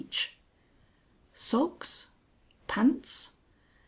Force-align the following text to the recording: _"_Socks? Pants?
_"_Socks? 1.35 2.07
Pants? 2.65 3.33